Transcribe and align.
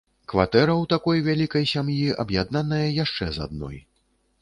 Кватэра 0.31 0.73
ў 0.77 0.85
такой 0.93 1.21
вялікай 1.27 1.69
сям'і 1.73 2.01
аб'яднаная 2.27 2.83
яшчэ 3.03 3.33
з 3.37 3.49
адной. 3.49 3.77